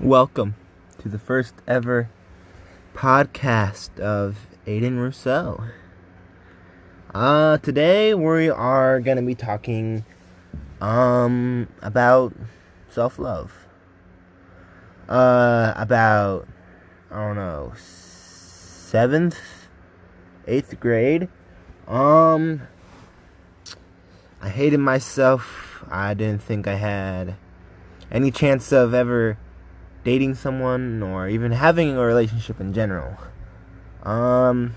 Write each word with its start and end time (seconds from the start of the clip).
Welcome 0.00 0.54
to 1.02 1.08
the 1.08 1.18
first 1.18 1.54
ever 1.66 2.08
podcast 2.94 3.98
of 3.98 4.46
Aiden 4.64 4.96
Rousseau. 4.96 5.64
Uh, 7.12 7.58
today 7.58 8.14
we 8.14 8.48
are 8.48 9.00
gonna 9.00 9.22
be 9.22 9.34
talking 9.34 10.04
um 10.80 11.66
about 11.82 12.32
self-love. 12.90 13.52
Uh, 15.08 15.72
about 15.74 16.46
I 17.10 17.16
don't 17.16 17.34
know 17.34 17.72
seventh, 17.76 19.40
eighth 20.46 20.78
grade. 20.78 21.26
Um, 21.88 22.62
I 24.40 24.48
hated 24.48 24.78
myself. 24.78 25.82
I 25.90 26.14
didn't 26.14 26.44
think 26.44 26.68
I 26.68 26.76
had 26.76 27.34
any 28.12 28.30
chance 28.30 28.70
of 28.70 28.94
ever 28.94 29.38
dating 30.08 30.34
someone 30.34 31.02
or 31.02 31.28
even 31.28 31.52
having 31.52 31.94
a 31.94 32.00
relationship 32.00 32.58
in 32.58 32.72
general. 32.72 33.14
Um 34.02 34.74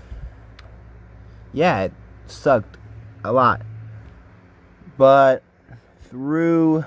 yeah, 1.54 1.84
it 1.84 1.92
sucked 2.26 2.76
a 3.24 3.32
lot. 3.32 3.62
But 4.98 5.42
through 6.10 6.84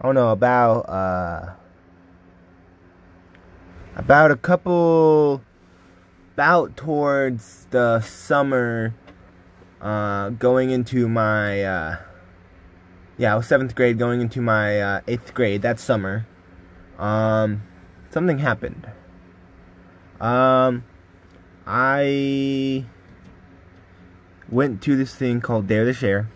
I 0.00 0.04
don't 0.04 0.14
know 0.14 0.30
about 0.30 0.88
uh 0.88 1.54
about 3.96 4.30
a 4.30 4.36
couple 4.36 5.42
about 6.34 6.76
towards 6.76 7.66
the 7.70 8.00
summer 8.00 8.94
uh 9.80 10.28
going 10.28 10.70
into 10.70 11.08
my 11.08 11.64
uh 11.64 11.96
yeah, 13.18 13.32
I 13.32 13.36
was 13.36 13.48
seventh 13.48 13.74
grade 13.74 13.98
going 13.98 14.20
into 14.20 14.40
my 14.40 14.80
uh, 14.80 15.00
eighth 15.08 15.34
grade 15.34 15.62
that 15.62 15.80
summer 15.80 16.26
um, 16.98 17.62
something 18.10 18.38
happened. 18.38 18.88
Um, 20.20 20.84
I 21.66 22.84
went 24.48 24.82
to 24.82 24.96
this 24.96 25.14
thing 25.14 25.40
called 25.40 25.66
Dare 25.66 25.84
to 25.84 25.92
Share, 25.92 26.28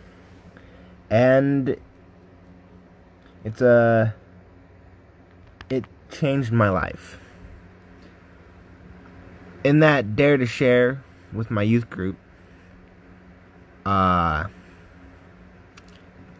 and 1.10 1.76
it's 3.44 3.60
a 3.60 4.14
it 5.70 5.84
changed 6.10 6.52
my 6.52 6.68
life. 6.68 7.20
In 9.64 9.80
that 9.80 10.16
Dare 10.16 10.36
to 10.36 10.46
Share 10.46 11.02
with 11.32 11.50
my 11.50 11.62
youth 11.62 11.90
group, 11.90 12.16
uh, 13.84 14.46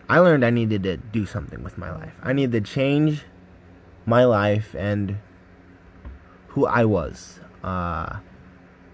I 0.09 0.19
learned 0.19 0.45
I 0.45 0.51
needed 0.51 0.83
to 0.85 0.97
do 0.97 1.27
something 1.27 1.63
with 1.63 1.77
my 1.77 1.91
life. 1.91 2.15
I 2.23 2.33
needed 2.33 2.65
to 2.65 2.73
change 2.73 3.25
my 4.09 4.25
life 4.25 4.75
and 4.75 5.19
who 6.49 6.67
I 6.67 6.85
was, 6.87 7.41
uh, 7.63 8.19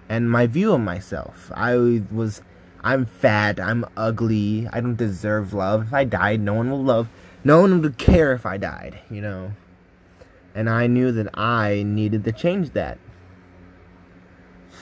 and 0.08 0.30
my 0.30 0.46
view 0.46 0.72
of 0.72 0.80
myself. 0.80 1.52
I 1.54 2.02
was, 2.10 2.42
I'm 2.82 3.06
fat, 3.06 3.60
I'm 3.60 3.86
ugly, 3.96 4.68
I 4.72 4.80
don't 4.80 4.96
deserve 4.96 5.54
love. 5.54 5.86
If 5.86 5.94
I 5.94 6.04
died, 6.04 6.40
no 6.40 6.54
one 6.54 6.70
will 6.70 6.82
love, 6.82 7.08
no 7.44 7.60
one 7.60 7.80
would 7.80 7.96
care 7.96 8.32
if 8.32 8.44
I 8.44 8.56
died, 8.56 9.00
you 9.08 9.20
know. 9.20 9.52
And 10.54 10.68
I 10.68 10.88
knew 10.88 11.12
that 11.12 11.36
I 11.38 11.84
needed 11.84 12.24
to 12.24 12.32
change 12.32 12.70
that. 12.70 12.98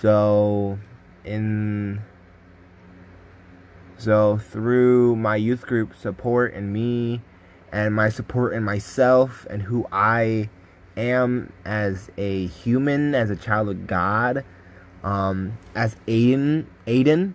So, 0.00 0.78
in 1.24 2.00
so 3.98 4.38
through 4.38 5.14
my 5.16 5.36
youth 5.36 5.64
group 5.64 5.94
support 5.94 6.54
and 6.54 6.72
me 6.72 7.20
and 7.72 7.94
my 7.94 8.10
support 8.10 8.52
in 8.52 8.62
myself 8.62 9.46
and 9.48 9.62
who 9.62 9.86
I 9.90 10.50
am 10.96 11.52
as 11.64 12.10
a 12.18 12.46
human, 12.46 13.14
as 13.14 13.30
a 13.30 13.36
child 13.36 13.70
of 13.70 13.86
God, 13.86 14.44
um, 15.02 15.58
as 15.74 15.96
Aiden, 16.06 16.66
Aiden, 16.86 17.32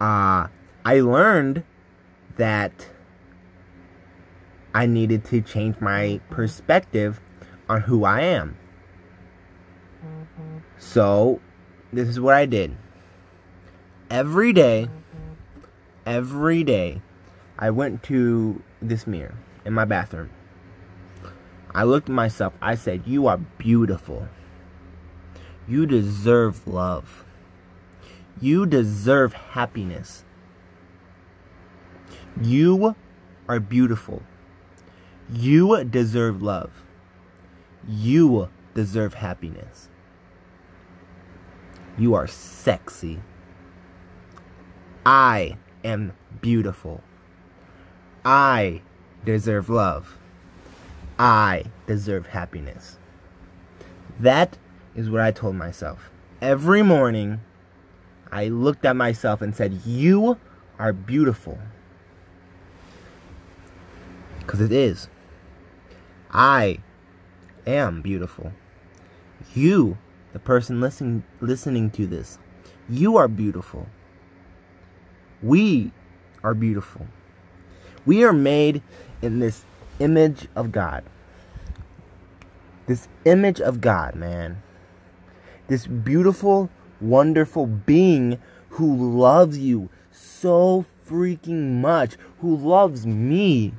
uh, 0.00 0.48
I 0.84 1.00
learned 1.00 1.64
that 2.36 2.88
I 4.74 4.86
needed 4.86 5.24
to 5.26 5.40
change 5.40 5.80
my 5.80 6.20
perspective 6.30 7.20
on 7.68 7.82
who 7.82 8.04
I 8.04 8.20
am. 8.20 8.56
So, 10.78 11.40
this 11.92 12.08
is 12.08 12.18
what 12.20 12.34
I 12.34 12.46
did. 12.46 12.76
Every 14.10 14.52
day, 14.52 14.88
every 16.04 16.64
day, 16.64 17.00
I 17.62 17.70
went 17.70 18.02
to 18.04 18.60
this 18.80 19.06
mirror 19.06 19.36
in 19.64 19.72
my 19.72 19.84
bathroom. 19.84 20.30
I 21.72 21.84
looked 21.84 22.08
at 22.08 22.12
myself. 22.12 22.52
I 22.60 22.74
said, 22.74 23.04
You 23.06 23.28
are 23.28 23.36
beautiful. 23.36 24.26
You 25.68 25.86
deserve 25.86 26.66
love. 26.66 27.24
You 28.40 28.66
deserve 28.66 29.34
happiness. 29.34 30.24
You 32.42 32.96
are 33.48 33.60
beautiful. 33.60 34.24
You 35.32 35.84
deserve 35.84 36.42
love. 36.42 36.82
You 37.86 38.48
deserve 38.74 39.14
happiness. 39.14 39.88
You 41.96 42.14
are 42.14 42.26
sexy. 42.26 43.20
I 45.06 45.58
am 45.84 46.12
beautiful. 46.40 47.04
I 48.24 48.82
deserve 49.24 49.68
love. 49.68 50.18
I 51.18 51.64
deserve 51.86 52.26
happiness. 52.26 52.98
That 54.20 54.58
is 54.94 55.10
what 55.10 55.20
I 55.20 55.30
told 55.30 55.56
myself. 55.56 56.10
Every 56.40 56.82
morning, 56.82 57.40
I 58.30 58.48
looked 58.48 58.84
at 58.84 58.96
myself 58.96 59.42
and 59.42 59.54
said, 59.54 59.80
You 59.84 60.38
are 60.78 60.92
beautiful. 60.92 61.58
Because 64.38 64.60
it 64.60 64.72
is. 64.72 65.08
I 66.30 66.78
am 67.66 68.02
beautiful. 68.02 68.52
You, 69.54 69.98
the 70.32 70.38
person 70.38 70.80
listening, 70.80 71.24
listening 71.40 71.90
to 71.90 72.06
this, 72.06 72.38
you 72.88 73.16
are 73.16 73.28
beautiful. 73.28 73.86
We 75.42 75.92
are 76.42 76.54
beautiful. 76.54 77.06
We 78.04 78.24
are 78.24 78.32
made 78.32 78.82
in 79.20 79.38
this 79.38 79.64
image 79.98 80.48
of 80.56 80.72
God. 80.72 81.04
This 82.86 83.08
image 83.24 83.60
of 83.60 83.80
God, 83.80 84.14
man. 84.16 84.62
This 85.68 85.86
beautiful, 85.86 86.68
wonderful 87.00 87.66
being 87.66 88.38
who 88.70 89.18
loves 89.18 89.58
you 89.58 89.88
so 90.10 90.84
freaking 91.08 91.80
much, 91.80 92.16
who 92.40 92.56
loves 92.56 93.06
me, 93.06 93.72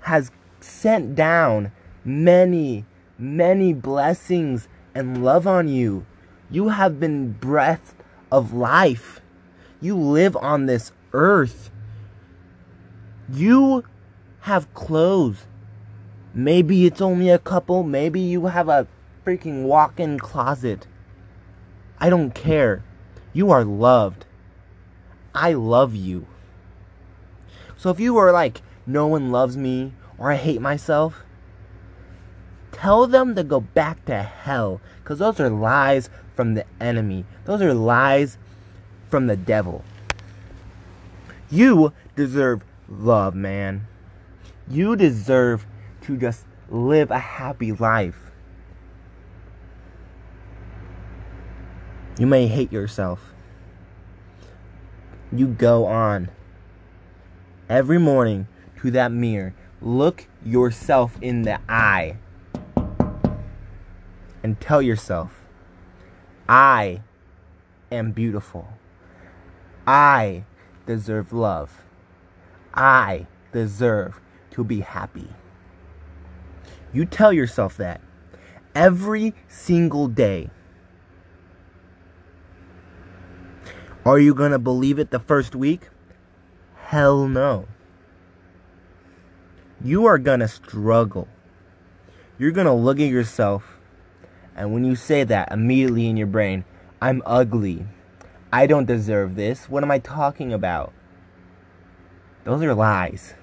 has 0.00 0.30
sent 0.60 1.14
down 1.14 1.72
many, 2.04 2.84
many 3.18 3.72
blessings 3.72 4.68
and 4.94 5.24
love 5.24 5.46
on 5.46 5.68
you. 5.68 6.06
You 6.50 6.68
have 6.68 7.00
been 7.00 7.32
breath 7.32 7.94
of 8.30 8.52
life. 8.52 9.20
You 9.80 9.96
live 9.96 10.36
on 10.36 10.66
this 10.66 10.92
earth. 11.12 11.70
You 13.28 13.84
have 14.40 14.72
clothes. 14.74 15.46
Maybe 16.34 16.86
it's 16.86 17.00
only 17.00 17.30
a 17.30 17.38
couple. 17.38 17.82
Maybe 17.82 18.20
you 18.20 18.46
have 18.46 18.68
a 18.68 18.86
freaking 19.24 19.62
walk 19.62 19.98
in 19.98 20.18
closet. 20.18 20.86
I 21.98 22.10
don't 22.10 22.34
care. 22.34 22.82
You 23.32 23.50
are 23.50 23.64
loved. 23.64 24.26
I 25.34 25.54
love 25.54 25.94
you. 25.94 26.26
So 27.76 27.90
if 27.90 27.98
you 27.98 28.16
are 28.18 28.32
like, 28.32 28.62
no 28.86 29.06
one 29.06 29.30
loves 29.30 29.56
me 29.56 29.92
or 30.18 30.30
I 30.30 30.36
hate 30.36 30.60
myself, 30.60 31.22
tell 32.72 33.06
them 33.06 33.34
to 33.34 33.42
go 33.42 33.60
back 33.60 34.04
to 34.06 34.22
hell. 34.22 34.80
Because 35.02 35.18
those 35.18 35.40
are 35.40 35.50
lies 35.50 36.10
from 36.36 36.54
the 36.54 36.64
enemy, 36.80 37.24
those 37.44 37.62
are 37.62 37.74
lies 37.74 38.38
from 39.08 39.26
the 39.26 39.36
devil. 39.36 39.84
You 41.50 41.92
deserve 42.16 42.62
love, 42.88 43.34
man. 43.34 43.86
You 44.68 44.96
deserve 44.96 45.66
to 46.02 46.16
just 46.16 46.44
live 46.68 47.10
a 47.10 47.18
happy 47.18 47.72
life. 47.72 48.32
You 52.18 52.26
may 52.26 52.46
hate 52.46 52.72
yourself. 52.72 53.32
You 55.32 55.48
go 55.48 55.86
on 55.86 56.30
every 57.68 57.98
morning 57.98 58.46
to 58.80 58.90
that 58.92 59.10
mirror. 59.10 59.54
Look 59.80 60.26
yourself 60.44 61.18
in 61.20 61.42
the 61.42 61.60
eye 61.68 62.16
and 64.42 64.60
tell 64.60 64.80
yourself, 64.80 65.42
I 66.48 67.00
am 67.90 68.12
beautiful. 68.12 68.68
I 69.86 70.44
deserve 70.86 71.32
love. 71.32 71.83
I 72.74 73.26
deserve 73.52 74.20
to 74.50 74.64
be 74.64 74.80
happy. 74.80 75.28
You 76.92 77.06
tell 77.06 77.32
yourself 77.32 77.76
that 77.78 78.00
every 78.74 79.34
single 79.48 80.08
day. 80.08 80.50
Are 84.04 84.18
you 84.18 84.34
going 84.34 84.52
to 84.52 84.58
believe 84.58 84.98
it 84.98 85.10
the 85.10 85.18
first 85.18 85.54
week? 85.54 85.88
Hell 86.76 87.26
no. 87.26 87.66
You 89.82 90.04
are 90.06 90.18
going 90.18 90.40
to 90.40 90.48
struggle. 90.48 91.28
You're 92.38 92.50
going 92.50 92.66
to 92.66 92.72
look 92.72 92.98
at 92.98 93.08
yourself, 93.08 93.78
and 94.56 94.72
when 94.72 94.84
you 94.84 94.96
say 94.96 95.24
that, 95.24 95.52
immediately 95.52 96.08
in 96.08 96.16
your 96.16 96.26
brain, 96.26 96.64
I'm 97.00 97.22
ugly. 97.24 97.86
I 98.52 98.66
don't 98.66 98.86
deserve 98.86 99.36
this. 99.36 99.68
What 99.68 99.82
am 99.82 99.90
I 99.90 99.98
talking 100.00 100.52
about? 100.52 100.92
Those 102.44 102.62
are 102.62 102.74
lies. 102.74 103.34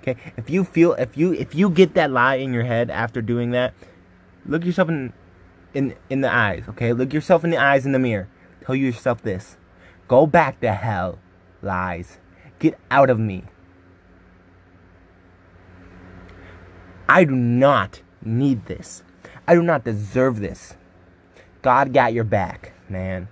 Okay? 0.00 0.16
If 0.36 0.50
you 0.50 0.64
feel 0.64 0.92
if 0.94 1.16
you 1.16 1.32
if 1.32 1.54
you 1.54 1.70
get 1.70 1.94
that 1.94 2.10
lie 2.10 2.36
in 2.36 2.52
your 2.52 2.64
head 2.64 2.90
after 2.90 3.22
doing 3.22 3.50
that, 3.52 3.72
look 4.46 4.64
yourself 4.64 4.88
in 4.88 5.12
in 5.72 5.96
in 6.10 6.20
the 6.20 6.32
eyes, 6.32 6.64
okay? 6.68 6.92
Look 6.92 7.12
yourself 7.12 7.42
in 7.44 7.50
the 7.50 7.56
eyes 7.56 7.86
in 7.86 7.92
the 7.92 7.98
mirror. 7.98 8.28
Tell 8.64 8.74
yourself 8.74 9.22
this. 9.22 9.56
Go 10.06 10.26
back 10.26 10.60
to 10.60 10.72
hell, 10.72 11.18
lies. 11.62 12.18
Get 12.58 12.78
out 12.90 13.10
of 13.10 13.18
me. 13.18 13.44
I 17.08 17.24
do 17.24 17.34
not 17.34 18.02
need 18.22 18.66
this. 18.66 19.02
I 19.46 19.54
do 19.54 19.62
not 19.62 19.84
deserve 19.84 20.40
this. 20.40 20.74
God 21.62 21.92
got 21.92 22.12
your 22.12 22.24
back, 22.24 22.72
man. 22.88 23.28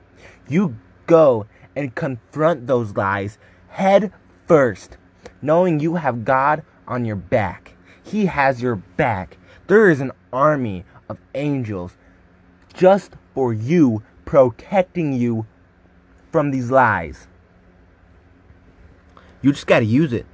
You 0.48 0.76
go 1.06 1.46
and 1.74 1.94
confront 1.94 2.66
those 2.66 2.96
lies 2.96 3.38
head 3.68 4.12
first, 4.46 4.96
knowing 5.40 5.80
you 5.80 5.96
have 5.96 6.24
God 6.24 6.62
on 6.86 7.04
your 7.04 7.16
back. 7.16 7.74
He 8.02 8.26
has 8.26 8.62
your 8.62 8.76
back. 8.76 9.38
There 9.66 9.88
is 9.88 10.00
an 10.00 10.12
army 10.32 10.84
of 11.08 11.18
angels 11.34 11.96
just 12.74 13.12
for 13.34 13.52
you, 13.52 14.02
protecting 14.24 15.12
you 15.12 15.46
from 16.30 16.50
these 16.50 16.70
lies. 16.70 17.26
You 19.40 19.52
just 19.52 19.66
got 19.66 19.80
to 19.80 19.84
use 19.84 20.12
it. 20.12 20.26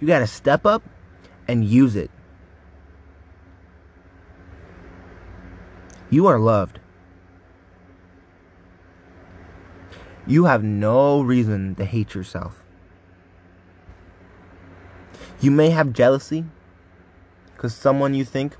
You 0.00 0.06
got 0.06 0.18
to 0.18 0.26
step 0.26 0.66
up 0.66 0.82
and 1.48 1.64
use 1.64 1.96
it. 1.96 2.10
You 6.10 6.26
are 6.26 6.38
loved. 6.38 6.80
You 10.26 10.46
have 10.46 10.64
no 10.64 11.20
reason 11.20 11.74
to 11.74 11.84
hate 11.84 12.14
yourself. 12.14 12.62
You 15.40 15.50
may 15.50 15.70
have 15.70 15.92
jealousy 15.92 16.46
because 17.54 17.74
someone 17.74 18.14
you 18.14 18.24
think 18.24 18.56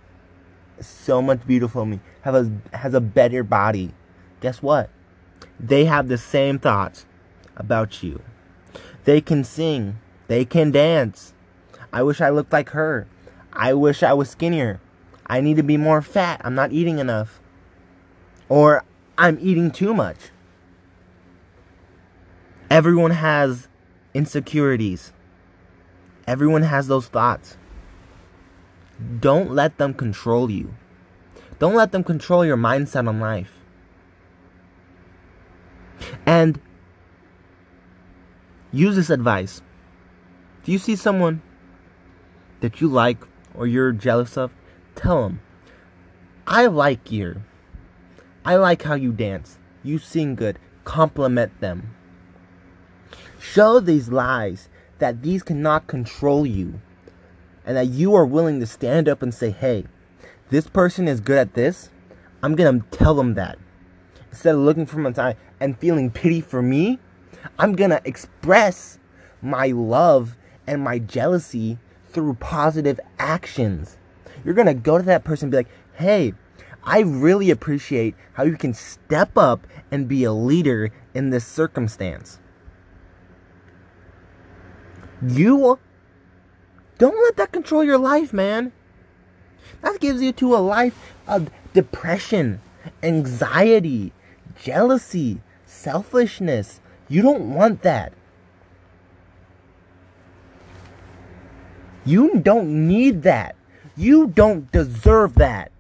is 0.79 0.87
so 0.87 1.23
much 1.23 1.47
beautiful 1.47 1.87
me 1.87 2.01
have 2.23 2.35
a, 2.35 2.77
has 2.77 2.93
a 2.93 3.01
better 3.01 3.43
body. 3.43 3.93
Guess 4.41 4.61
what? 4.61 4.91
They 5.59 5.87
have 5.87 6.09
the 6.09 6.19
same 6.19 6.59
thoughts 6.59 7.07
about 7.57 8.03
you. 8.03 8.21
They 9.05 9.23
can 9.23 9.45
sing. 9.45 9.99
They 10.27 10.45
can 10.45 10.71
dance. 10.71 11.33
I 11.93 12.03
wish 12.03 12.21
I 12.21 12.29
looked 12.29 12.53
like 12.53 12.71
her. 12.71 13.07
I 13.53 13.73
wish 13.73 14.03
I 14.03 14.13
was 14.13 14.29
skinnier. 14.29 14.81
I 15.27 15.41
need 15.41 15.57
to 15.57 15.63
be 15.63 15.79
more 15.79 16.03
fat. 16.03 16.43
I'm 16.45 16.55
not 16.55 16.73
eating 16.73 16.99
enough. 16.99 17.41
Or 18.51 18.85
I'm 19.17 19.39
eating 19.41 19.71
too 19.71 19.95
much. 19.95 20.19
Everyone 22.75 23.13
has 23.13 23.69
insecurities. 24.15 25.13
Everyone 26.27 26.63
has 26.63 26.89
those 26.89 27.07
thoughts. 27.07 27.57
Don't 29.21 29.53
let 29.53 29.79
them 29.79 29.95
control 29.95 30.51
you. 30.51 30.75
Don't 31.61 31.77
let 31.77 31.93
them 31.93 32.03
control 32.03 32.45
your 32.45 32.57
mindset 32.57 33.07
on 33.09 33.21
life. 33.21 33.53
And 36.27 36.61
use 38.73 38.97
this 38.97 39.09
advice. 39.09 39.63
If 40.63 40.69
you 40.69 40.79
see 40.79 40.97
someone 40.97 41.43
that 42.59 42.81
you 42.81 42.89
like 42.89 43.19
or 43.55 43.69
you're 43.69 43.93
jealous 43.93 44.37
of, 44.37 44.51
tell 44.97 45.23
them, 45.23 45.41
I 46.45 46.67
like 46.67 47.13
you. 47.13 47.45
I 48.45 48.57
like 48.57 48.83
how 48.83 48.95
you 48.95 49.13
dance. 49.13 49.59
You 49.85 50.01
sing 50.01 50.35
good. 50.35 50.59
Compliment 50.83 51.61
them. 51.61 51.95
Show 53.53 53.79
these 53.79 54.09
lies 54.09 54.69
that 54.99 55.23
these 55.23 55.43
cannot 55.43 55.87
control 55.87 56.47
you 56.47 56.81
and 57.67 57.77
that 57.77 57.89
you 57.89 58.15
are 58.15 58.25
willing 58.25 58.59
to 58.59 58.67
stand 58.67 59.09
up 59.09 59.23
and 59.23 59.33
say, 59.33 59.51
hey, 59.51 59.85
this 60.49 60.67
person 60.67 61.07
is 61.07 61.21
good 61.21 61.37
at 61.37 61.55
this. 61.55 61.91
I'm 62.43 62.57
going 62.57 62.81
to 62.81 62.87
tell 62.99 63.15
them 63.15 63.35
that. 63.35 63.59
Instead 64.31 64.55
of 64.55 64.63
looking 64.63 64.89
my 65.01 65.13
time 65.13 65.37
and 65.61 65.79
feeling 65.79 66.11
pity 66.11 66.41
for 66.41 66.63
me, 66.63 66.99
I'm 67.59 67.77
going 67.77 67.91
to 67.91 68.01
express 68.05 68.99
my 69.43 69.69
love 69.69 70.37
and 70.67 70.83
my 70.83 70.99
jealousy 70.99 71.79
through 72.09 72.35
positive 72.35 72.99
actions. 73.19 73.99
You're 74.45 74.55
going 74.55 74.67
to 74.67 74.75
go 74.75 74.97
to 74.97 75.05
that 75.05 75.23
person 75.23 75.47
and 75.47 75.51
be 75.53 75.57
like, 75.59 75.71
hey, 75.93 76.33
I 76.83 77.01
really 77.01 77.51
appreciate 77.51 78.15
how 78.33 78.45
you 78.45 78.57
can 78.57 78.75
step 78.75 79.37
up 79.37 79.67
and 79.91 80.09
be 80.09 80.25
a 80.25 80.33
leader 80.33 80.91
in 81.13 81.31
this 81.31 81.47
circumstance. 81.47 82.41
You 85.27 85.79
don't 86.99 87.17
let 87.23 87.37
that 87.37 87.53
control 87.53 87.83
your 87.83 87.99
life, 87.99 88.33
man. 88.33 88.73
That 89.81 90.01
gives 90.01 90.23
you 90.23 90.33
to 90.33 90.55
a 90.55 90.59
life 90.59 91.15
of 91.27 91.51
depression, 91.73 92.61
anxiety, 93.03 94.13
jealousy, 94.63 95.41
selfishness. 95.67 96.81
You 97.09 97.23
don't 97.23 97.55
want 97.55 97.83
that. 97.83 98.13
You 102.05 102.41
don't 102.41 102.87
need 102.87 103.23
that. 103.23 103.57
You 103.97 104.27
don't 104.27 104.71
deserve 104.73 105.35
that. 105.37 105.71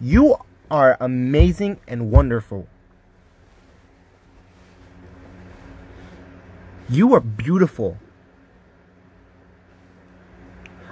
You 0.00 0.36
are 0.70 0.96
amazing 1.00 1.80
and 1.88 2.10
wonderful. 2.10 2.68
You 6.90 7.14
are 7.14 7.20
beautiful. 7.20 7.98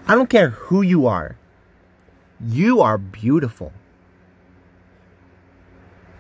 I 0.07 0.15
don't 0.15 0.31
care 0.31 0.51
who 0.51 0.81
you 0.81 1.09
are. 1.09 1.37
You 2.41 2.81
are 2.81 2.97
beautiful. 2.97 3.73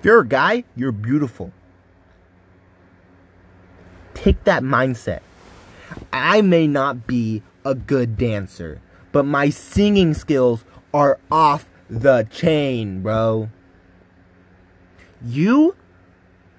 If 0.01 0.05
you're 0.05 0.23
a 0.23 0.27
guy, 0.27 0.65
you're 0.75 0.91
beautiful. 0.91 1.53
Take 4.15 4.43
that 4.45 4.65
mindset. 4.65 5.21
I 6.13 6.43
may 6.43 6.67
not 6.67 7.07
be 7.07 7.45
a 7.65 7.77
good 7.77 8.17
dancer, 8.17 8.81
but 9.13 9.27
my 9.27 9.49
singing 9.49 10.13
skills 10.13 10.65
are 10.93 11.21
off 11.31 11.69
the 11.89 12.27
chain, 12.33 13.01
bro. 13.01 13.49
You 15.25 15.77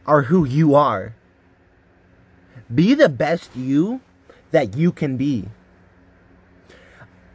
are 0.08 0.24
who 0.24 0.46
you 0.46 0.74
are. 0.74 1.16
Be 2.74 2.94
the 2.94 3.10
best 3.10 3.56
you 3.56 4.02
that 4.52 4.76
you 4.78 4.92
can 4.92 5.18
be. 5.18 5.46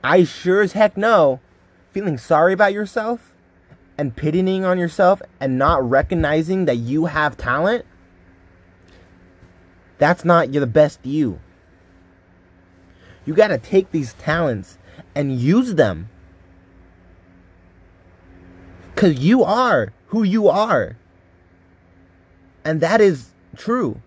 I 0.02 0.24
sure 0.24 0.62
as 0.62 0.72
heck 0.72 0.96
know 0.96 1.40
feeling 1.90 2.18
sorry 2.18 2.52
about 2.52 2.72
yourself 2.72 3.32
and 3.96 4.14
pitying 4.14 4.64
on 4.64 4.78
yourself 4.78 5.22
and 5.40 5.56
not 5.56 5.88
recognizing 5.88 6.64
that 6.66 6.76
you 6.76 7.06
have 7.06 7.36
talent. 7.36 7.84
That's 9.98 10.24
not 10.24 10.52
you're 10.52 10.60
the 10.60 10.66
best 10.66 10.98
you. 11.04 11.40
You 13.24 13.34
got 13.34 13.48
to 13.48 13.58
take 13.58 13.90
these 13.90 14.14
talents 14.14 14.76
and 15.14 15.38
use 15.38 15.74
them. 15.74 16.10
Because 18.94 19.18
you 19.18 19.42
are 19.42 19.92
who 20.08 20.22
you 20.22 20.48
are. 20.48 20.96
And 22.64 22.80
that 22.80 23.00
is 23.00 23.30
true. 23.56 24.02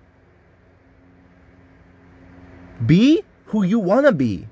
Be 2.86 3.24
who 3.48 3.64
you 3.64 3.80
want 3.80 4.06
to 4.06 4.12
be. 4.12 4.48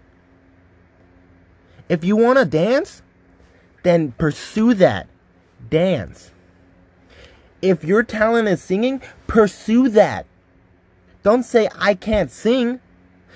If 1.88 2.04
you 2.04 2.16
want 2.16 2.40
to 2.40 2.46
dance, 2.46 3.02
then 3.84 4.14
pursue 4.14 4.74
that. 4.76 5.08
Dance. 5.70 6.32
If 7.62 7.84
your 7.84 8.04
talent 8.04 8.48
is 8.48 8.62
singing, 8.62 9.02
pursue 9.28 9.90
that. 9.90 10.26
Don't 11.24 11.44
say, 11.44 11.70
I 11.76 11.94
can't 11.94 12.32
sing. 12.32 12.80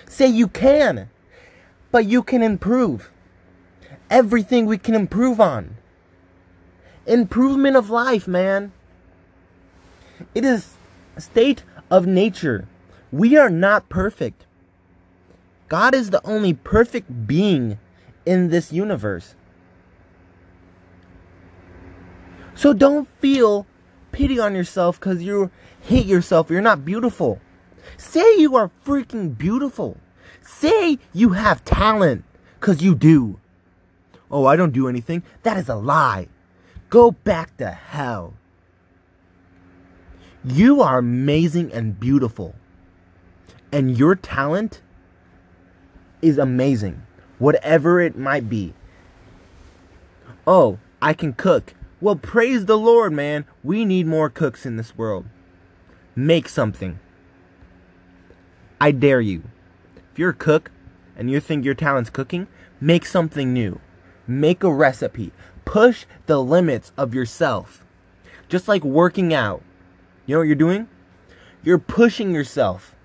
Say 0.08 0.28
you 0.28 0.48
can. 0.48 1.10
But 1.92 2.06
you 2.06 2.24
can 2.24 2.42
improve. 2.42 3.12
Everything 4.10 4.66
we 4.66 4.78
can 4.78 4.96
improve 4.96 5.40
on. 5.40 5.76
Improvement 7.06 7.76
of 7.76 7.90
life, 7.90 8.28
man. 8.28 8.72
It 10.36 10.46
is 10.46 10.76
a 11.16 11.22
state 11.22 11.64
of 11.90 12.06
nature. 12.06 12.68
We 13.12 13.38
are 13.38 13.50
not 13.50 13.90
perfect. 13.90 14.46
God 15.70 15.94
is 15.94 16.10
the 16.10 16.26
only 16.26 16.54
perfect 16.54 17.28
being 17.28 17.78
in 18.26 18.50
this 18.50 18.74
universe. 18.74 19.36
So 22.56 22.74
don't 22.74 23.08
feel 23.20 23.66
pity 24.12 24.40
on 24.40 24.56
yourself 24.56 25.00
because 25.00 25.22
you 25.22 25.52
hate 25.82 26.08
yourself. 26.08 26.50
You're 26.50 26.62
not 26.62 26.84
beautiful. 26.84 27.40
Say 27.98 28.38
you 28.38 28.56
are 28.56 28.72
freaking 28.86 29.38
beautiful. 29.38 29.98
Say 30.42 31.00
you 31.14 31.30
have 31.30 31.64
talent 31.64 32.26
because 32.60 32.82
you 32.82 32.96
do. 32.96 33.40
Oh, 34.32 34.46
I 34.46 34.56
don't 34.56 34.74
do 34.74 34.88
anything. 34.88 35.24
That 35.44 35.58
is 35.58 35.70
a 35.70 35.76
lie. 35.76 36.28
Go 36.90 37.12
back 37.12 37.56
to 37.58 37.70
hell. 37.70 38.34
You 40.44 40.82
are 40.82 40.98
amazing 40.98 41.72
and 41.72 42.00
beautiful. 42.00 42.56
And 43.72 43.98
your 43.98 44.16
talent 44.16 44.82
is 46.22 46.38
amazing. 46.38 47.06
Whatever 47.38 48.02
it 48.02 48.18
might 48.18 48.50
be. 48.50 48.74
Oh, 50.46 50.80
I 51.02 51.14
can 51.14 51.34
cook. 51.34 51.74
Well, 52.02 52.16
praise 52.16 52.66
the 52.66 52.78
Lord, 52.78 53.14
man. 53.14 53.46
We 53.64 53.86
need 53.86 54.08
more 54.08 54.30
cooks 54.30 54.66
in 54.66 54.78
this 54.78 54.98
world. 54.98 55.26
Make 56.16 56.50
something. 56.50 57.00
I 58.82 58.92
dare 58.92 59.22
you. 59.22 59.44
If 60.12 60.20
you're 60.20 60.30
a 60.32 60.34
cook 60.34 60.72
and 61.16 61.30
you 61.30 61.40
think 61.40 61.66
your 61.66 61.74
talent's 61.74 62.10
cooking, 62.10 62.48
make 62.80 63.06
something 63.06 63.54
new. 63.54 63.80
Make 64.28 64.64
a 64.64 64.74
recipe. 64.74 65.32
Push 65.66 66.06
the 66.26 66.42
limits 66.42 66.92
of 66.98 67.14
yourself. 67.14 67.84
Just 68.48 68.68
like 68.68 68.84
working 68.84 69.34
out. 69.34 69.62
You 70.26 70.36
know 70.36 70.40
what 70.40 70.48
you're 70.48 70.56
doing? 70.56 70.88
You're 71.64 71.78
pushing 71.78 72.34
yourself. 72.34 72.96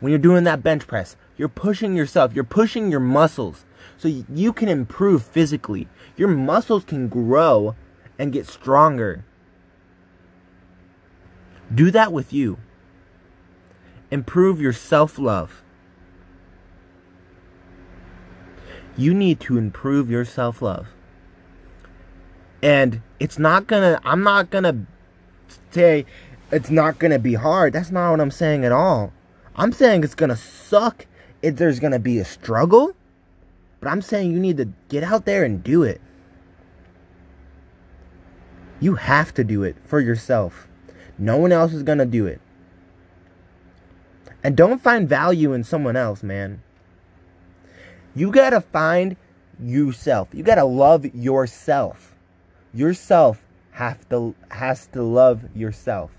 When 0.00 0.10
you're 0.10 0.18
doing 0.18 0.44
that 0.44 0.62
bench 0.62 0.86
press, 0.86 1.16
you're 1.36 1.48
pushing 1.48 1.96
yourself. 1.96 2.34
You're 2.34 2.44
pushing 2.44 2.90
your 2.90 3.00
muscles 3.00 3.64
so 3.96 4.08
you 4.08 4.52
can 4.52 4.68
improve 4.68 5.24
physically. 5.24 5.88
Your 6.16 6.28
muscles 6.28 6.84
can 6.84 7.08
grow 7.08 7.74
and 8.18 8.32
get 8.32 8.46
stronger. 8.46 9.24
Do 11.74 11.90
that 11.90 12.12
with 12.12 12.32
you. 12.32 12.58
Improve 14.10 14.60
your 14.60 14.72
self 14.72 15.18
love. 15.18 15.62
You 18.96 19.12
need 19.12 19.40
to 19.40 19.58
improve 19.58 20.10
your 20.10 20.24
self 20.24 20.62
love. 20.62 20.88
And 22.62 23.02
it's 23.18 23.38
not 23.38 23.66
gonna, 23.66 24.00
I'm 24.04 24.22
not 24.22 24.50
gonna 24.50 24.86
say 25.72 26.06
it's 26.52 26.70
not 26.70 26.98
gonna 26.98 27.18
be 27.18 27.34
hard. 27.34 27.72
That's 27.72 27.90
not 27.90 28.12
what 28.12 28.20
I'm 28.20 28.30
saying 28.30 28.64
at 28.64 28.72
all. 28.72 29.12
I'm 29.56 29.72
saying 29.72 30.04
it's 30.04 30.14
gonna 30.14 30.36
suck 30.36 31.06
there's 31.50 31.80
gonna 31.80 31.98
be 31.98 32.18
a 32.18 32.24
struggle. 32.24 32.94
But 33.80 33.90
I'm 33.90 34.02
saying 34.02 34.32
you 34.32 34.40
need 34.40 34.56
to 34.56 34.68
get 34.88 35.04
out 35.04 35.26
there 35.26 35.44
and 35.44 35.62
do 35.62 35.82
it. 35.82 36.00
You 38.80 38.96
have 38.96 39.32
to 39.34 39.44
do 39.44 39.62
it 39.62 39.76
for 39.84 40.00
yourself. 40.00 40.68
No 41.18 41.36
one 41.36 41.52
else 41.52 41.72
is 41.72 41.82
gonna 41.82 42.06
do 42.06 42.26
it. 42.26 42.40
And 44.42 44.56
don't 44.56 44.82
find 44.82 45.08
value 45.08 45.52
in 45.52 45.64
someone 45.64 45.96
else, 45.96 46.22
man. 46.22 46.62
You 48.14 48.30
gotta 48.30 48.60
find 48.60 49.16
yourself. 49.62 50.28
You 50.32 50.42
gotta 50.42 50.64
love 50.64 51.06
yourself. 51.14 52.14
Yourself 52.72 53.42
have 53.72 54.08
to 54.08 54.34
has 54.50 54.86
to 54.88 55.02
love 55.02 55.44
yourself. 55.54 56.10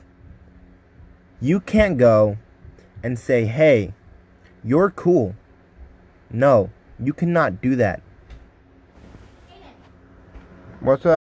You 1.40 1.60
can't 1.60 1.98
go 1.98 2.38
and 3.04 3.18
say, 3.20 3.46
"Hey, 3.46 3.94
you're 4.66 4.90
cool." 4.90 5.36
No, 6.30 6.72
you 7.00 7.14
cannot 7.14 7.62
do 7.62 7.76
that. 7.78 8.02
What's 10.80 11.06
up? 11.06 11.20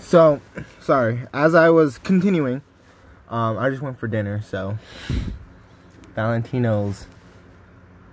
So, 0.00 0.40
sorry. 0.80 1.20
As 1.32 1.54
I 1.54 1.70
was 1.70 1.98
continuing, 1.98 2.62
um, 3.28 3.58
I 3.58 3.70
just 3.70 3.82
went 3.82 3.98
for 3.98 4.08
dinner. 4.08 4.40
So, 4.42 4.78
Valentino's, 6.14 7.06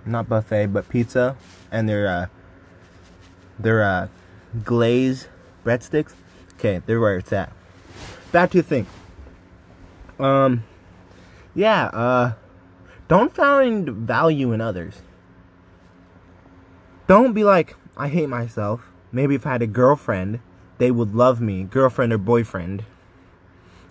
not 0.04 0.28
buffet, 0.28 0.66
but 0.66 0.88
pizza, 0.88 1.36
and 1.72 1.88
their 1.88 2.06
uh, 2.06 2.26
their 3.58 3.82
uh, 3.82 4.08
glazed 4.64 5.28
breadsticks. 5.64 6.12
Okay, 6.54 6.82
they're 6.86 7.00
where 7.00 7.16
it's 7.16 7.32
at. 7.32 7.52
Back 8.32 8.50
to 8.52 8.58
the 8.58 8.68
thing. 8.68 8.86
Um, 10.18 10.64
yeah, 11.54 11.86
uh, 11.86 12.32
don't 13.08 13.34
find 13.34 13.88
value 13.88 14.52
in 14.52 14.60
others. 14.60 15.02
Don't 17.06 17.32
be 17.32 17.42
like, 17.42 17.74
I 17.96 18.08
hate 18.08 18.28
myself. 18.28 18.82
Maybe 19.10 19.34
if 19.34 19.46
I 19.46 19.52
had 19.52 19.62
a 19.62 19.66
girlfriend, 19.66 20.40
they 20.76 20.90
would 20.90 21.14
love 21.14 21.40
me, 21.40 21.64
girlfriend 21.64 22.12
or 22.12 22.18
boyfriend, 22.18 22.84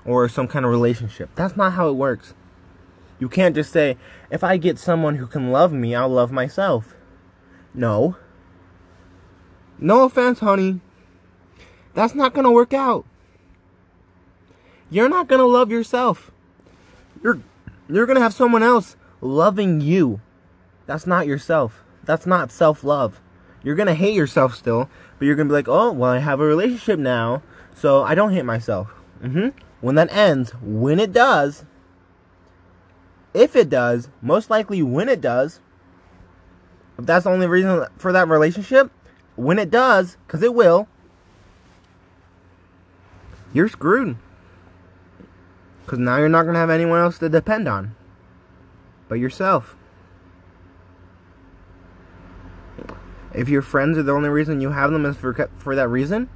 or 0.05 0.29
some 0.29 0.47
kind 0.47 0.63
of 0.65 0.71
relationship. 0.71 1.31
That's 1.35 1.57
not 1.57 1.73
how 1.73 1.89
it 1.89 1.93
works. 1.93 2.35
You 3.19 3.27
can't 3.27 3.55
just 3.55 3.71
say, 3.71 3.97
if 4.29 4.43
I 4.43 4.57
get 4.57 4.77
someone 4.77 5.15
who 5.15 5.25
can 5.25 5.51
love 5.51 5.73
me, 5.73 5.95
I'll 5.95 6.09
love 6.09 6.31
myself. 6.31 6.93
No. 7.73 8.15
No 9.79 10.03
offense, 10.03 10.39
honey. 10.39 10.79
That's 11.95 12.13
not 12.13 12.35
going 12.35 12.45
to 12.45 12.51
work 12.51 12.73
out. 12.73 13.05
You're 14.91 15.09
not 15.09 15.27
going 15.27 15.39
to 15.39 15.47
love 15.47 15.71
yourself. 15.71 16.31
You're 17.23 17.41
you're 17.89 18.05
going 18.05 18.17
to 18.17 18.21
have 18.21 18.33
someone 18.33 18.63
else 18.63 18.95
loving 19.21 19.81
you. 19.81 20.21
That's 20.85 21.07
not 21.07 21.27
yourself. 21.27 21.83
That's 22.03 22.25
not 22.25 22.51
self-love. 22.51 23.19
You're 23.63 23.75
going 23.75 23.87
to 23.87 23.93
hate 23.93 24.15
yourself 24.15 24.55
still, 24.55 24.89
but 25.17 25.25
you're 25.25 25.35
to 25.35 25.45
be 25.45 25.51
like, 25.51 25.67
"Oh, 25.67 25.91
well, 25.91 26.11
I 26.11 26.19
have 26.19 26.39
a 26.39 26.45
relationship 26.45 26.99
now, 26.99 27.41
so 27.75 28.03
I 28.03 28.15
don't 28.15 28.31
hate 28.31 28.45
myself." 28.45 28.93
Mhm. 29.21 29.53
When 29.81 29.95
that 29.95 30.11
ends, 30.11 30.51
when 30.61 30.99
it 30.99 31.11
does, 31.11 31.65
if 33.33 33.55
it 33.55 33.69
does, 33.69 34.09
most 34.21 34.49
likely 34.49 34.81
when 34.81 35.09
it 35.09 35.21
does, 35.21 35.59
if 36.97 37.05
that's 37.05 37.25
the 37.25 37.29
only 37.29 37.47
reason 37.47 37.85
for 37.97 38.11
that 38.11 38.27
relationship, 38.27 38.91
when 39.35 39.59
it 39.59 39.69
does, 39.69 40.17
because 40.25 40.41
it 40.41 40.53
will, 40.53 40.87
you're 43.53 43.67
screwed. 43.67 44.17
Because 45.85 45.99
now 45.99 46.17
you're 46.17 46.29
not 46.29 46.43
going 46.43 46.53
to 46.53 46.59
have 46.59 46.69
anyone 46.69 46.99
else 46.99 47.17
to 47.19 47.29
depend 47.29 47.67
on 47.67 47.95
but 49.07 49.15
yourself. 49.15 49.75
If 53.33 53.49
your 53.49 53.61
friends 53.61 53.97
are 53.97 54.03
the 54.03 54.13
only 54.13 54.29
reason 54.29 54.61
you 54.61 54.71
have 54.71 54.91
them 54.91 55.05
is 55.05 55.15
for, 55.15 55.49
for 55.57 55.75
that 55.75 55.87
reason, 55.87 56.29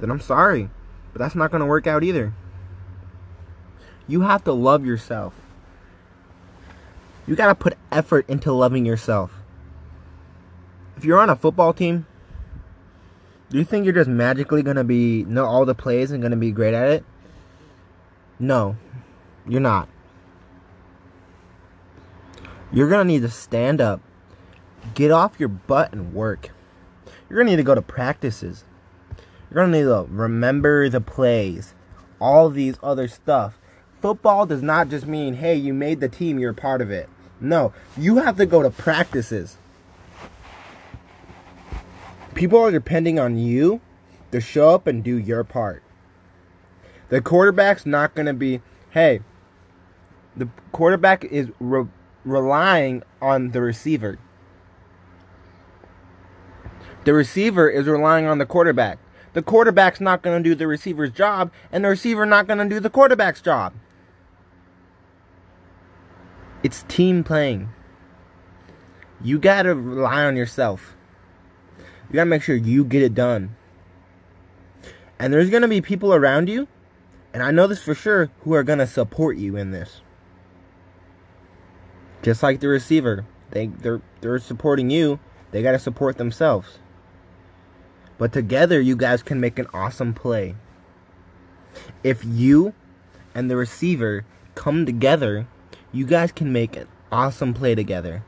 then 0.00 0.10
I'm 0.10 0.20
sorry. 0.20 0.70
But 1.12 1.20
that's 1.20 1.34
not 1.34 1.50
going 1.50 1.60
to 1.60 1.66
work 1.66 1.86
out 1.86 2.02
either. 2.02 2.32
You 4.08 4.22
have 4.22 4.42
to 4.44 4.52
love 4.52 4.84
yourself. 4.84 5.34
You 7.26 7.36
got 7.36 7.46
to 7.46 7.54
put 7.54 7.78
effort 7.92 8.28
into 8.28 8.52
loving 8.52 8.84
yourself. 8.84 9.32
If 10.96 11.04
you're 11.04 11.20
on 11.20 11.30
a 11.30 11.36
football 11.36 11.72
team, 11.72 12.06
do 13.50 13.58
you 13.58 13.64
think 13.64 13.84
you're 13.84 13.94
just 13.94 14.08
magically 14.08 14.62
going 14.62 14.76
to 14.76 14.84
be 14.84 15.24
know 15.24 15.44
all 15.44 15.64
the 15.64 15.74
plays 15.74 16.10
and 16.10 16.20
going 16.20 16.32
to 16.32 16.36
be 16.36 16.50
great 16.50 16.74
at 16.74 16.88
it? 16.88 17.04
No. 18.38 18.76
You're 19.46 19.60
not. 19.60 19.88
You're 22.72 22.88
going 22.88 23.06
to 23.06 23.12
need 23.12 23.22
to 23.22 23.30
stand 23.30 23.80
up, 23.80 24.00
get 24.94 25.10
off 25.10 25.38
your 25.38 25.48
butt 25.48 25.92
and 25.92 26.14
work. 26.14 26.50
You're 27.28 27.38
going 27.38 27.46
to 27.46 27.52
need 27.52 27.56
to 27.56 27.62
go 27.64 27.74
to 27.74 27.82
practices. 27.82 28.64
You're 29.50 29.64
going 29.64 29.72
to 29.72 29.78
need 29.78 29.84
to 29.84 30.06
remember 30.12 30.88
the 30.88 31.00
plays, 31.00 31.74
all 32.20 32.48
these 32.48 32.76
other 32.82 33.08
stuff. 33.08 33.58
Football 34.00 34.46
does 34.46 34.62
not 34.62 34.88
just 34.88 35.06
mean, 35.06 35.34
hey, 35.34 35.54
you 35.54 35.74
made 35.74 36.00
the 36.00 36.08
team, 36.08 36.38
you're 36.38 36.54
part 36.54 36.80
of 36.80 36.90
it. 36.90 37.08
No, 37.40 37.72
you 37.96 38.18
have 38.18 38.36
to 38.36 38.46
go 38.46 38.62
to 38.62 38.70
practices 38.70 39.58
people 42.40 42.58
are 42.58 42.70
depending 42.70 43.18
on 43.18 43.36
you 43.36 43.80
to 44.32 44.40
show 44.40 44.70
up 44.70 44.86
and 44.86 45.04
do 45.04 45.16
your 45.16 45.44
part. 45.44 45.82
The 47.10 47.20
quarterback's 47.20 47.84
not 47.84 48.14
going 48.14 48.26
to 48.26 48.32
be, 48.32 48.62
hey, 48.90 49.20
the 50.36 50.48
quarterback 50.72 51.24
is 51.24 51.50
re- 51.58 51.88
relying 52.30 53.02
on 53.20 53.50
the 53.50 53.60
receiver. 53.60 54.18
The 57.04 57.14
receiver 57.14 57.68
is 57.68 57.86
relying 57.86 58.26
on 58.26 58.38
the 58.38 58.46
quarterback. 58.46 58.98
The 59.32 59.42
quarterback's 59.42 60.00
not 60.00 60.22
going 60.22 60.42
to 60.42 60.48
do 60.48 60.54
the 60.54 60.66
receiver's 60.66 61.10
job, 61.10 61.50
and 61.70 61.84
the 61.84 61.88
receiver 61.88 62.26
not 62.26 62.46
going 62.46 62.58
to 62.58 62.68
do 62.68 62.80
the 62.80 62.90
quarterback's 62.90 63.40
job. 63.40 63.72
It's 66.62 66.82
team 66.84 67.24
playing. 67.24 67.70
You 69.22 69.38
got 69.38 69.62
to 69.62 69.74
rely 69.74 70.24
on 70.24 70.36
yourself. 70.36 70.96
You 72.10 72.14
gotta 72.14 72.26
make 72.26 72.42
sure 72.42 72.56
you 72.56 72.84
get 72.84 73.02
it 73.02 73.14
done. 73.14 73.54
And 75.16 75.32
there's 75.32 75.48
gonna 75.48 75.68
be 75.68 75.80
people 75.80 76.12
around 76.12 76.48
you, 76.48 76.66
and 77.32 77.40
I 77.40 77.52
know 77.52 77.68
this 77.68 77.80
for 77.80 77.94
sure, 77.94 78.30
who 78.40 78.52
are 78.54 78.64
gonna 78.64 78.86
support 78.86 79.36
you 79.36 79.54
in 79.56 79.70
this. 79.70 80.00
Just 82.22 82.42
like 82.42 82.60
the 82.60 82.68
receiver. 82.68 83.24
They 83.50 83.66
they're 83.66 84.00
they're 84.20 84.38
supporting 84.38 84.90
you 84.90 85.18
They 85.50 85.62
got 85.62 85.72
to 85.72 85.78
support 85.78 86.18
themselves. 86.18 86.78
But 88.18 88.32
together, 88.32 88.80
you 88.80 88.96
guys 88.96 89.22
can 89.22 89.40
make 89.40 89.58
an 89.58 89.66
awesome 89.72 90.12
play. 90.12 90.54
If 92.04 92.22
you 92.24 92.74
and 93.34 93.50
the 93.50 93.56
receiver 93.56 94.24
come 94.54 94.84
together, 94.84 95.46
you 95.92 96.04
guys 96.04 96.30
can 96.30 96.52
make 96.52 96.76
an 96.76 96.86
awesome 97.10 97.54
play 97.54 97.74
together 97.74 98.22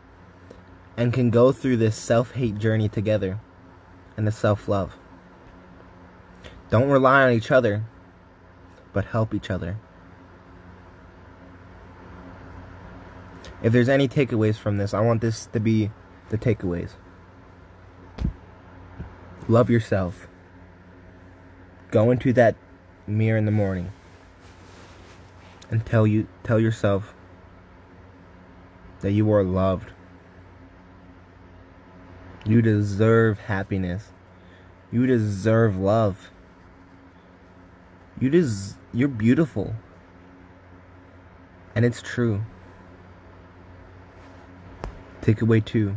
and 0.96 1.12
can 1.12 1.30
go 1.30 1.52
through 1.52 1.76
this 1.76 1.96
self 1.96 2.32
hate 2.32 2.58
journey 2.58 2.88
together 2.88 3.38
and 4.16 4.26
the 4.26 4.32
self 4.32 4.68
love. 4.68 4.96
Don't 6.70 6.88
rely 6.88 7.22
on 7.22 7.32
each 7.32 7.50
other, 7.50 7.84
but 8.92 9.04
help 9.06 9.34
each 9.34 9.50
other. 9.50 9.78
If 13.62 13.72
there's 13.72 13.88
any 13.88 14.08
takeaways 14.08 14.56
from 14.56 14.78
this, 14.78 14.92
I 14.92 15.00
want 15.00 15.20
this 15.20 15.46
to 15.46 15.60
be 15.60 15.90
the 16.30 16.38
takeaways. 16.38 16.90
Love 19.48 19.70
yourself. 19.70 20.28
Go 21.90 22.10
into 22.10 22.32
that 22.32 22.56
mirror 23.06 23.36
in 23.36 23.44
the 23.44 23.50
morning 23.50 23.92
and 25.70 25.84
tell 25.84 26.06
you 26.06 26.28
tell 26.44 26.60
yourself 26.60 27.14
that 29.00 29.12
you 29.12 29.30
are 29.32 29.42
loved. 29.42 29.90
You 32.44 32.62
deserve 32.62 33.38
happiness. 33.40 34.12
You 34.90 35.06
deserve 35.06 35.76
love. 35.76 36.30
You 38.20 38.30
des- 38.30 38.76
you're 38.92 39.08
beautiful. 39.08 39.74
And 41.74 41.84
it's 41.84 42.02
true. 42.02 42.42
Takeaway 45.22 45.64
2. 45.64 45.96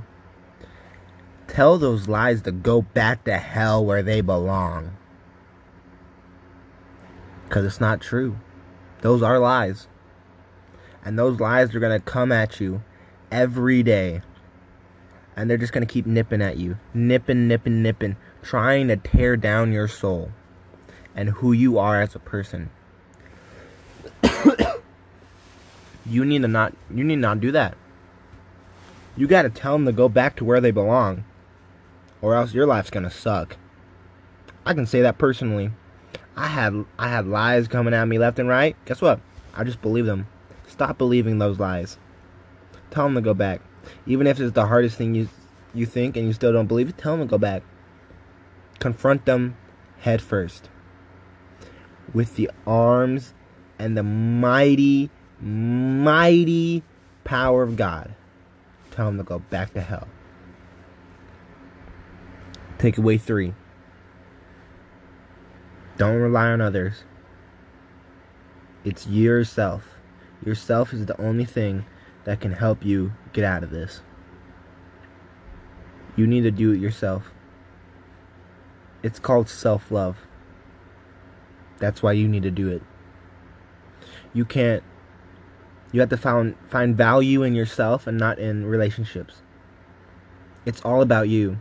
Tell 1.48 1.78
those 1.78 2.08
lies 2.08 2.44
to 2.44 2.52
go 2.52 2.84
back 2.84 3.24
to 3.26 3.38
hell 3.38 3.84
where 3.84 4.04
they 4.04 4.22
belong. 4.22 4.96
Cuz 7.50 7.66
it's 7.66 7.82
not 7.82 8.02
true. 8.02 8.38
Those 9.02 9.24
are 9.24 9.40
lies. 9.40 9.88
And 11.04 11.18
those 11.18 11.40
lies 11.40 11.76
are 11.76 11.80
going 11.80 12.00
to 12.00 12.04
come 12.04 12.32
at 12.32 12.60
you 12.60 12.84
every 13.32 13.84
day. 13.84 14.22
And 15.36 15.50
they're 15.50 15.58
just 15.58 15.74
going 15.74 15.86
to 15.86 15.92
keep 15.92 16.06
nipping 16.06 16.42
at 16.42 16.58
you. 16.58 16.78
Nipping, 16.94 17.48
nipping, 17.48 17.84
nipping. 17.84 18.18
Trying 18.42 18.88
to 18.88 18.98
tear 18.98 19.38
down 19.38 19.72
your 19.72 19.88
soul. 19.88 20.32
And 21.16 21.30
who 21.30 21.52
you 21.52 21.78
are 21.78 22.02
as 22.02 22.16
a 22.16 22.20
person. 22.20 22.70
you 26.06 26.26
need 26.26 26.42
to 26.42 26.48
not 26.48 26.74
you 26.94 27.04
need 27.04 27.16
to 27.16 27.22
not 27.22 27.40
do 27.40 27.52
that. 27.52 27.78
You 29.18 29.28
got 29.28 29.44
to 29.44 29.50
tell 29.50 29.74
them 29.74 29.86
to 29.86 29.92
go 29.92 30.10
back 30.10 30.36
to 30.38 30.46
where 30.46 30.60
they 30.60 30.72
belong. 30.72 31.24
Or 32.22 32.36
else 32.36 32.54
your 32.54 32.66
life's 32.66 32.90
to 32.90 33.10
suck. 33.10 33.58
I 34.66 34.74
can 34.74 34.86
say 34.86 35.02
that 35.02 35.18
personally. 35.18 35.72
I 36.36 36.48
had 36.48 36.86
I 37.00 37.08
had 37.08 37.28
lies 37.28 37.68
coming 37.68 37.94
at 37.94 38.08
me 38.08 38.18
left 38.18 38.40
and 38.40 38.50
right. 38.50 38.76
Guess 38.86 39.02
what? 39.02 39.22
I 39.54 39.64
just 39.64 39.82
believe 39.82 40.06
them. 40.06 40.28
Stop 40.68 40.98
believing 40.98 41.38
those 41.38 41.60
lies. 41.60 41.98
Tell 42.92 43.06
them 43.06 43.16
to 43.16 43.22
go 43.22 43.34
back. 43.34 43.62
Even 44.06 44.28
if 44.28 44.40
it's 44.40 44.54
the 44.54 44.66
hardest 44.66 44.98
thing 44.98 45.16
you 45.16 45.30
you 45.74 45.86
think 45.86 46.18
and 46.18 46.28
you 46.28 46.34
still 46.34 46.52
don't 46.52 46.68
believe 46.68 46.90
it, 46.90 46.98
tell 46.98 47.18
them 47.18 47.28
to 47.28 47.32
go 47.32 47.38
back. 47.38 47.64
Confront 48.80 49.26
them 49.26 49.56
head 50.00 50.22
first. 50.22 50.70
With 52.14 52.36
the 52.36 52.50
arms 52.68 53.34
and 53.80 53.98
the 53.98 54.04
mighty, 54.04 55.10
mighty 55.40 56.84
power 57.24 57.64
of 57.64 57.76
God. 57.78 58.14
Tell 58.96 59.08
them 59.08 59.18
to 59.18 59.24
go 59.24 59.40
back 59.40 59.74
to 59.74 59.82
hell. 59.82 60.08
Takeaway 62.78 63.20
three. 63.20 63.54
Don't 65.98 66.16
rely 66.16 66.48
on 66.48 66.62
others. 66.62 67.04
It's 68.86 69.06
yourself. 69.06 69.84
Yourself 70.46 70.94
is 70.94 71.08
the 71.08 71.20
only 71.20 71.44
thing 71.44 71.86
that 72.24 72.40
can 72.40 72.54
help 72.54 72.86
you 72.86 73.12
get 73.34 73.44
out 73.44 73.64
of 73.64 73.70
this. 73.70 74.02
You 76.16 76.26
need 76.26 76.42
to 76.42 76.52
do 76.52 76.72
it 76.72 76.80
yourself. 76.80 77.32
It's 79.04 79.20
called 79.20 79.50
self 79.50 79.92
love. 79.92 80.18
That's 81.80 82.02
why 82.02 82.14
you 82.14 82.30
need 82.30 82.44
to 82.44 82.52
do 82.52 82.70
it. 82.70 82.82
You 84.34 84.46
can't, 84.46 84.84
you 85.96 86.02
have 86.02 86.10
to 86.10 86.18
find, 86.18 86.56
find 86.70 86.96
value 86.96 87.42
in 87.42 87.56
yourself 87.56 88.06
and 88.06 88.18
not 88.18 88.38
in 88.38 88.66
relationships. 88.66 89.42
It's 90.66 90.82
all 90.82 91.02
about 91.02 91.30
you. 91.30 91.60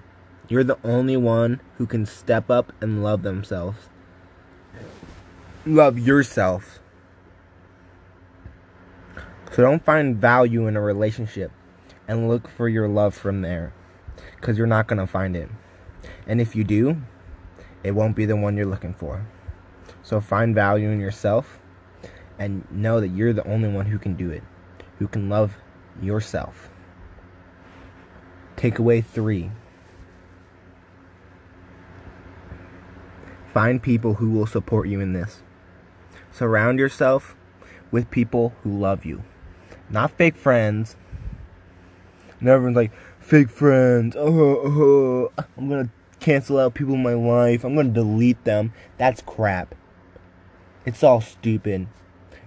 You're 0.48 0.64
the 0.64 0.78
only 0.84 1.16
one 1.16 1.60
who 1.78 1.86
can 1.86 2.04
step 2.04 2.50
up 2.50 2.72
and 2.82 3.02
love 3.02 3.22
themselves 3.22 3.88
love 5.66 5.98
yourself. 5.98 6.80
So 9.52 9.62
don't 9.62 9.84
find 9.84 10.16
value 10.16 10.66
in 10.66 10.76
a 10.76 10.80
relationship 10.80 11.52
and 12.08 12.28
look 12.28 12.48
for 12.48 12.68
your 12.68 12.88
love 12.88 13.14
from 13.14 13.40
there 13.40 13.72
because 14.36 14.58
you're 14.58 14.66
not 14.66 14.88
going 14.88 14.98
to 14.98 15.06
find 15.06 15.36
it. 15.36 15.48
And 16.26 16.40
if 16.40 16.54
you 16.54 16.64
do, 16.64 17.02
it 17.82 17.92
won't 17.92 18.16
be 18.16 18.26
the 18.26 18.36
one 18.36 18.56
you're 18.56 18.66
looking 18.66 18.94
for. 18.94 19.26
So 20.02 20.20
find 20.20 20.54
value 20.54 20.90
in 20.90 21.00
yourself 21.00 21.60
and 22.38 22.66
know 22.70 23.00
that 23.00 23.08
you're 23.08 23.32
the 23.32 23.46
only 23.46 23.68
one 23.68 23.86
who 23.86 23.98
can 23.98 24.14
do 24.14 24.30
it, 24.30 24.42
who 24.98 25.08
can 25.08 25.28
love 25.28 25.56
yourself. 26.00 26.70
Takeaway 28.56 29.04
three 29.04 29.50
find 33.54 33.80
people 33.80 34.14
who 34.14 34.30
will 34.30 34.46
support 34.46 34.88
you 34.88 35.00
in 35.00 35.12
this. 35.12 35.40
Surround 36.32 36.80
yourself 36.80 37.36
with 37.92 38.10
people 38.10 38.52
who 38.64 38.76
love 38.76 39.04
you. 39.04 39.22
Not 39.88 40.10
fake 40.10 40.36
friends. 40.36 40.96
And 42.40 42.48
everyone's 42.48 42.76
like, 42.76 42.90
fake 43.20 43.48
friends. 43.48 44.16
Oh, 44.16 44.26
oh, 44.26 45.30
oh. 45.38 45.44
I'm 45.56 45.68
going 45.68 45.86
to 45.86 45.92
cancel 46.18 46.58
out 46.58 46.74
people 46.74 46.94
in 46.94 47.02
my 47.04 47.14
life. 47.14 47.62
I'm 47.62 47.76
to 47.76 47.84
delete 47.84 48.42
them. 48.42 48.72
That's 48.98 49.22
crap. 49.22 49.76
It's 50.84 51.04
all 51.04 51.20
stupid. 51.20 51.86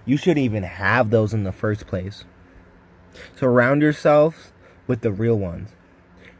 You 0.08 0.16
shouldn't 0.16 0.38
even 0.38 0.62
have 0.62 1.10
those 1.10 1.34
in 1.34 1.44
the 1.44 1.52
first 1.52 1.86
place. 1.86 2.24
Surround 3.36 3.82
yourselves 3.82 4.52
with 4.86 5.02
the 5.02 5.12
real 5.12 5.38
ones. 5.38 5.68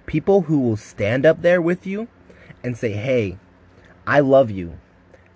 People 0.07 0.43
who 0.43 0.59
will 0.61 0.79
stand 0.79 1.27
up 1.27 1.43
there 1.43 1.61
with 1.61 1.87
you 1.87 2.09
and 2.65 2.79
say, 2.79 2.93
hey, 2.93 3.37
I 4.07 4.21
love 4.21 4.51
you. 4.51 4.79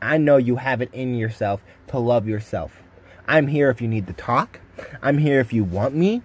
I 0.00 0.16
know 0.16 0.38
you 0.38 0.56
have 0.56 0.80
it 0.80 0.88
in 0.94 1.14
yourself 1.14 1.62
to 1.88 1.98
love 1.98 2.26
yourself. 2.26 2.82
I'm 3.28 3.48
here 3.48 3.68
if 3.68 3.82
you 3.82 3.86
need 3.86 4.06
to 4.06 4.14
talk. 4.14 4.60
I'm 5.02 5.18
here 5.18 5.38
if 5.38 5.52
you 5.52 5.62
want 5.62 5.94
me. 5.94 6.22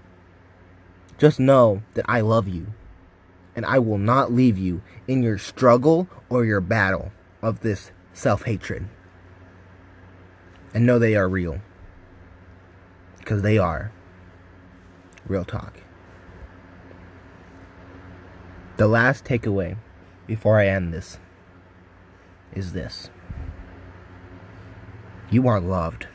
Just 1.18 1.42
know 1.42 1.82
that 1.96 2.06
I 2.08 2.22
love 2.22 2.48
you. 2.48 2.68
And 3.54 3.66
I 3.66 3.80
will 3.80 3.98
not 3.98 4.32
leave 4.32 4.58
you 4.58 4.82
in 5.10 5.24
your 5.24 5.38
struggle 5.38 6.08
or 6.30 6.46
your 6.46 6.62
battle 6.62 7.12
of 7.42 7.60
this 7.60 7.92
self 8.14 8.44
hatred. 8.44 8.88
And 10.74 10.86
know 10.86 11.00
they 11.00 11.18
are 11.18 11.28
real. 11.28 11.60
Because 13.28 13.42
they 13.42 13.58
are. 13.58 13.92
Real 15.28 15.44
talk. 15.44 15.82
The 18.78 18.88
last 18.88 19.26
takeaway 19.26 19.76
before 20.26 20.62
I 20.62 20.68
end 20.68 20.94
this 20.94 21.20
is 22.54 22.72
this. 22.72 23.10
You 25.30 25.46
are 25.50 25.60
loved. 25.60 26.08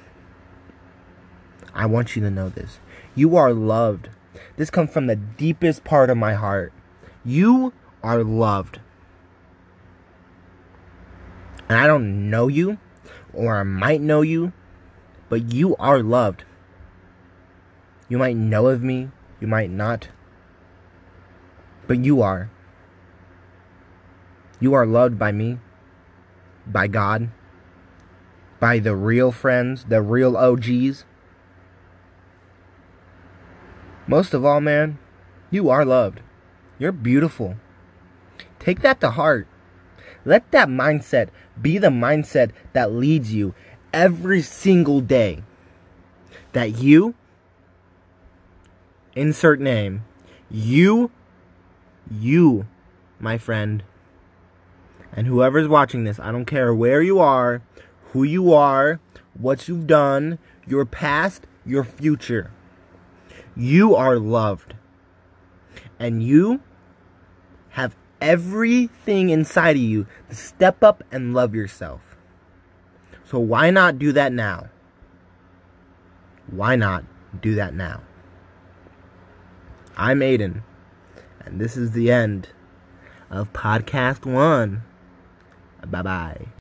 I 1.75 1.85
want 1.85 2.17
you 2.17 2.23
to 2.23 2.31
know 2.31 2.49
this. 2.49 2.81
You 3.15 3.37
are 3.37 3.53
loved. 3.53 4.09
This 4.57 4.71
comes 4.71 4.91
from 4.91 5.07
the 5.07 5.17
deepest 5.17 5.85
part 5.85 6.09
of 6.09 6.17
my 6.17 6.33
heart. 6.33 6.73
You 7.27 7.75
are 8.03 8.25
loved. 8.25 8.81
And 11.69 11.79
I 11.79 11.87
don't 11.87 12.31
know 12.31 12.49
you, 12.49 12.79
or 13.35 13.59
I 13.59 13.65
might 13.65 14.01
know 14.01 14.23
you, 14.23 14.55
but 15.29 15.53
you 15.53 15.77
are 15.77 16.03
loved. 16.03 16.45
You 18.13 18.19
might 18.19 18.37
know 18.37 18.67
of 18.67 18.83
me, 18.83 19.09
you 19.41 19.49
might 19.49 19.71
not, 19.71 20.09
but 21.87 22.05
you 22.05 22.21
are. 22.21 22.51
You 24.61 24.75
are 24.75 24.85
loved 24.85 25.19
by 25.19 25.33
me, 25.33 25.57
by 26.67 26.89
God 26.89 27.31
by 28.63 28.79
the 28.79 28.95
real 28.95 29.33
friends, 29.33 29.87
the 29.89 30.01
real 30.01 30.37
OGs. 30.37 31.05
Most 34.07 34.33
of 34.33 34.45
all, 34.45 34.61
man, 34.61 34.99
you 35.51 35.69
are 35.69 35.85
loved. 35.85 36.21
You're 36.79 36.93
beautiful. 36.93 37.57
Take 38.61 38.83
that 38.83 39.01
to 39.01 39.11
heart. 39.11 39.49
Let 40.25 40.53
that 40.53 40.69
mindset 40.69 41.31
be 41.61 41.77
the 41.77 41.89
mindset 41.89 42.53
that 42.73 42.93
leads 42.93 43.35
you 43.35 43.53
every 43.93 44.43
single 44.43 45.01
day. 45.01 45.43
That 46.53 46.79
you, 46.79 47.17
insert 49.15 49.61
name, 49.61 50.05
you, 50.51 51.11
you 52.11 52.67
my 53.23 53.39
friend, 53.39 53.85
and 55.13 55.27
whoever's 55.27 55.69
watching 55.69 56.05
this, 56.05 56.19
I 56.19 56.33
don't 56.33 56.45
care 56.45 56.75
where 56.75 57.01
you 57.01 57.21
are, 57.21 57.63
who 58.13 58.25
you 58.25 58.53
are, 58.53 59.01
what 59.35 59.69
you've 59.69 59.87
done, 59.87 60.39
your 60.67 60.85
past, 60.85 61.47
your 61.65 61.85
future. 61.85 62.51
You 63.55 63.95
are 63.95 64.19
loved. 64.19 64.75
And 65.99 66.23
you 66.23 66.61
have 67.71 67.95
everything 68.21 69.31
inside 69.31 69.77
of 69.77 69.83
you 69.83 70.07
to 70.29 70.35
step 70.35 70.83
up 70.83 71.05
and 71.13 71.33
love 71.33 71.55
yourself. 71.55 72.17
So 73.25 73.39
why 73.39 73.71
not 73.71 73.99
do 73.99 74.13
that 74.13 74.33
now? 74.33 74.69
Why 76.49 76.77
not 76.77 77.05
do 77.41 77.55
that 77.55 77.75
now? 77.75 78.03
I'm 79.97 80.21
Aiden, 80.21 80.63
and 81.45 81.61
this 81.61 81.77
is 81.77 81.91
the 81.91 82.11
end 82.11 82.49
of 83.31 83.53
podcast 83.53 84.25
one. 84.25 84.83
Bye 85.87 86.03
bye. 86.03 86.47